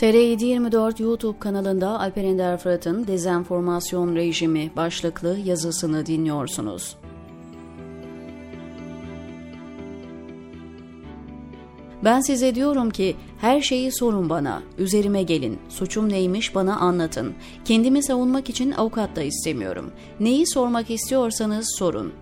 [0.00, 6.96] TR724 YouTube kanalında Alper Ender Fırat'ın Dezenformasyon Rejimi başlıklı yazısını dinliyorsunuz.
[12.04, 17.34] Ben size diyorum ki her şeyi sorun bana, üzerime gelin, suçum neymiş bana anlatın.
[17.64, 19.92] Kendimi savunmak için avukat da istemiyorum.
[20.20, 22.12] Neyi sormak istiyorsanız sorun.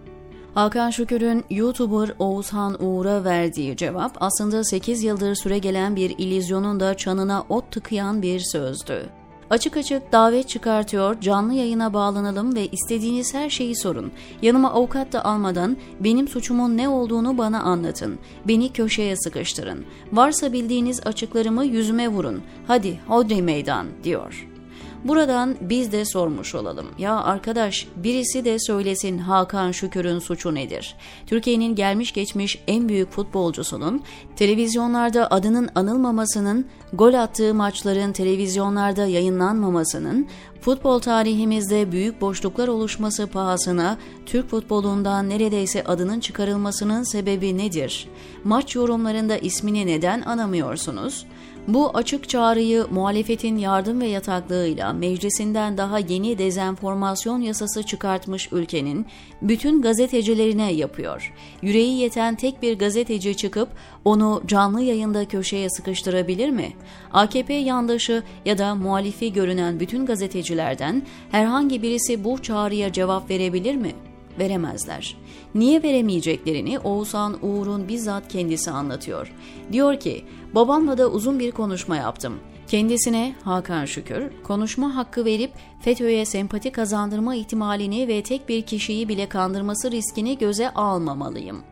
[0.55, 6.96] Hakan Şükür'ün YouTuber Oğuzhan Uğur'a verdiği cevap aslında 8 yıldır süre gelen bir ilizyonun da
[6.96, 9.07] çanına ot tıkayan bir sözdü.
[9.50, 14.13] Açık açık davet çıkartıyor, canlı yayına bağlanalım ve istediğiniz her şeyi sorun.
[14.43, 18.19] Yanıma avukat da almadan benim suçumun ne olduğunu bana anlatın.
[18.49, 19.85] Beni köşeye sıkıştırın.
[20.13, 22.43] Varsa bildiğiniz açıklarımı yüzüme vurun.
[22.67, 24.57] Hadi hodri meydan diyor.''
[25.04, 26.86] Buradan biz de sormuş olalım.
[26.98, 30.96] Ya arkadaş birisi de söylesin Hakan Şükür'ün suçu nedir?
[31.26, 34.02] Türkiye'nin gelmiş geçmiş en büyük futbolcusunun
[34.36, 40.28] televizyonlarda adının anılmamasının, gol attığı maçların televizyonlarda yayınlanmamasının,
[40.60, 48.08] futbol tarihimizde büyük boşluklar oluşması pahasına Türk futbolundan neredeyse adının çıkarılmasının sebebi nedir?
[48.44, 51.27] Maç yorumlarında ismini neden anamıyorsunuz?
[51.69, 59.06] Bu açık çağrıyı muhalefetin yardım ve yataklığıyla meclisinden daha yeni dezenformasyon yasası çıkartmış ülkenin
[59.42, 61.34] bütün gazetecilerine yapıyor.
[61.62, 63.69] Yüreği yeten tek bir gazeteci çıkıp
[64.05, 66.72] onu canlı yayında köşeye sıkıştırabilir mi?
[67.12, 73.92] AKP yandaşı ya da muhalifi görünen bütün gazetecilerden herhangi birisi bu çağrıya cevap verebilir mi?
[74.39, 75.17] Veremezler.
[75.55, 79.33] Niye veremeyeceklerini Oğuzhan Uğur'un bizzat kendisi anlatıyor.
[79.72, 82.34] Diyor ki, babamla da uzun bir konuşma yaptım.
[82.69, 89.28] Kendisine Hakan Şükür konuşma hakkı verip FETÖ'ye sempati kazandırma ihtimalini ve tek bir kişiyi bile
[89.28, 91.62] kandırması riskini göze almamalıyım.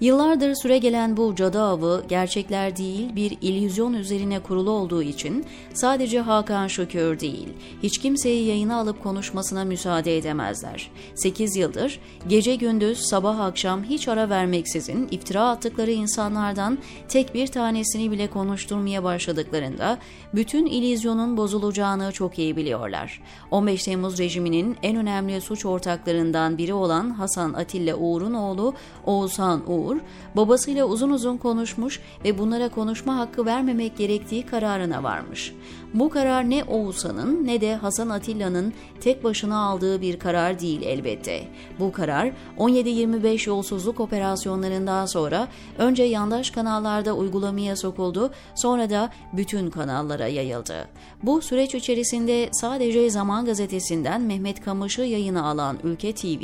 [0.00, 6.20] Yıllardır süre gelen bu cadı avı gerçekler değil bir illüzyon üzerine kurulu olduğu için sadece
[6.20, 7.48] Hakan Şükür değil,
[7.82, 10.90] hiç kimseyi yayına alıp konuşmasına müsaade edemezler.
[11.14, 18.10] 8 yıldır gece gündüz sabah akşam hiç ara vermeksizin iftira attıkları insanlardan tek bir tanesini
[18.10, 19.98] bile konuşturmaya başladıklarında
[20.34, 23.22] bütün illüzyonun bozulacağını çok iyi biliyorlar.
[23.50, 28.74] 15 Temmuz rejiminin en önemli suç ortaklarından biri olan Hasan Atilla Uğur'un oğlu
[29.06, 29.96] Oğuzhan Uğur Uğur,
[30.36, 35.54] babasıyla uzun uzun konuşmuş ve bunlara konuşma hakkı vermemek gerektiği kararına varmış.
[35.94, 41.48] Bu karar ne Oğuzhan'ın ne de Hasan Atilla'nın tek başına aldığı bir karar değil elbette.
[41.80, 50.26] Bu karar 17-25 yolsuzluk operasyonlarından sonra önce yandaş kanallarda uygulamaya sokuldu, sonra da bütün kanallara
[50.26, 50.88] yayıldı.
[51.22, 56.42] Bu süreç içerisinde sadece Zaman Gazetesi'nden Mehmet Kamış'ı yayına alan Ülke TV,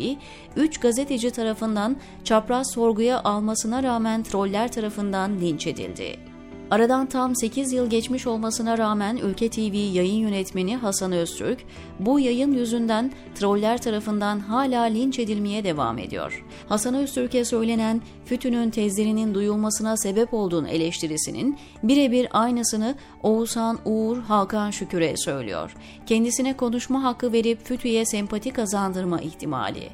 [0.57, 6.35] 3 gazeteci tarafından çapraz sorguya almasına rağmen troller tarafından linç edildi.
[6.71, 11.65] Aradan tam 8 yıl geçmiş olmasına rağmen Ülke TV yayın yönetmeni Hasan Öztürk,
[12.01, 16.45] bu yayın yüzünden troller tarafından hala linç edilmeye devam ediyor.
[16.69, 25.17] Hasan Öztürk'e söylenen FETÖ'nün tezlerinin duyulmasına sebep olduğunu eleştirisinin birebir aynısını Oğuzhan Uğur Hakan Şükür'e
[25.17, 25.77] söylüyor.
[26.07, 29.89] Kendisine konuşma hakkı verip FETÖ'ye sempati kazandırma ihtimali.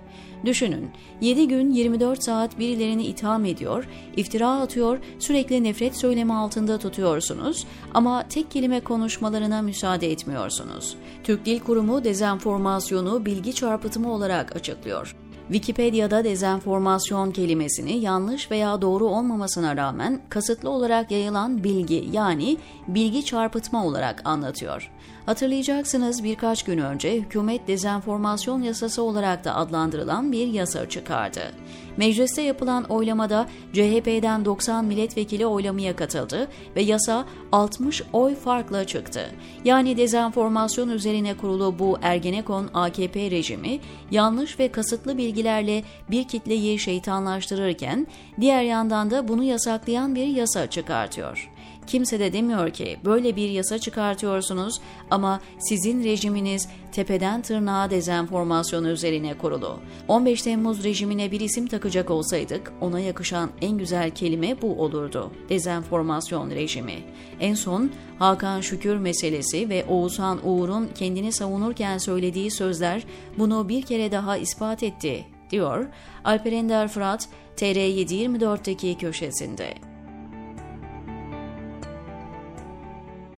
[0.44, 0.90] Düşünün,
[1.20, 8.28] 7 gün 24 saat birilerini itham ediyor, iftira atıyor, sürekli nefret söylemi altında tutuyorsunuz ama
[8.28, 10.96] tek kelime konuşmalarına müsaade etmiyorsunuz.
[11.24, 15.16] Türk Dil Kurumu dezenformasyonu bilgi çarpıtımı olarak açıklıyor.
[15.52, 22.56] Wikipedia'da dezenformasyon kelimesini yanlış veya doğru olmamasına rağmen kasıtlı olarak yayılan bilgi yani
[22.88, 24.90] bilgi çarpıtma olarak anlatıyor.
[25.26, 31.40] Hatırlayacaksınız birkaç gün önce hükümet dezenformasyon yasası olarak da adlandırılan bir yasa çıkardı.
[31.96, 39.30] Mecliste yapılan oylamada CHP'den 90 milletvekili oylamaya katıldı ve yasa 60 oy farkla çıktı.
[39.64, 43.80] Yani dezenformasyon üzerine kurulu bu Ergenekon AKP rejimi
[44.10, 48.06] yanlış ve kasıtlı bilgilerle bir kitleyi şeytanlaştırırken
[48.40, 51.50] diğer yandan da bunu yasaklayan bir yasa çıkartıyor.
[51.86, 54.80] Kimse de demiyor ki böyle bir yasa çıkartıyorsunuz
[55.10, 59.80] ama sizin rejiminiz tepeden tırnağa dezenformasyon üzerine kurulu.
[60.08, 65.32] 15 Temmuz rejimine bir isim takacak olsaydık ona yakışan en güzel kelime bu olurdu.
[65.48, 66.98] Dezenformasyon rejimi.
[67.40, 73.02] En son Hakan Şükür meselesi ve Oğuzhan Uğur'un kendini savunurken söylediği sözler
[73.38, 75.86] bunu bir kere daha ispat etti, diyor
[76.24, 79.89] Alper Ender Fırat TR724'teki köşesinde.